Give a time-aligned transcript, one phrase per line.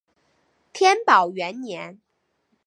[0.73, 2.01] 天宝元年。